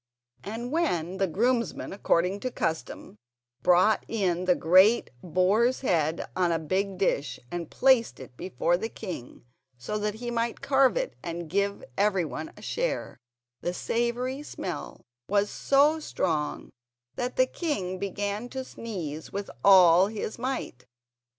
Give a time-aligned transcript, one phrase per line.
[0.43, 3.17] And when the groomsman, according to custom,
[3.61, 8.89] brought in the great boar's head on a big dish and placed it before the
[8.89, 9.45] king
[9.77, 13.19] so that he might carve it and give everyone a share,
[13.61, 16.71] the savoury smell was so strong
[17.13, 20.87] that the king began to sneeze with all his might.